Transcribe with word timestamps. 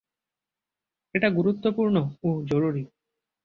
এটা 1.15 1.27
গুরুত্বপূর্ণ 1.29 1.95
ও 2.23 2.29
জরুরি। 2.45 2.83